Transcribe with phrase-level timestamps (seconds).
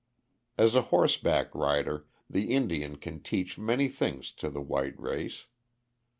[0.57, 5.45] As a horseback rider the Indian can teach many things to the white race.